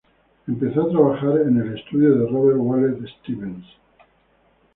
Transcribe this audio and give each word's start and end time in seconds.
Empezó 0.47 0.81
a 0.81 0.89
trabajar 0.89 1.41
en 1.41 1.61
el 1.61 1.77
estudio 1.77 2.15
de 2.17 2.27
Robert 2.27 2.57
Mallet-Stevens. 2.57 3.67